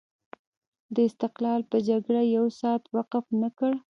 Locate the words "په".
1.71-1.77